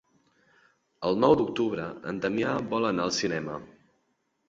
[1.09, 3.65] El nou d'octubre en Damià vol anar al cinema.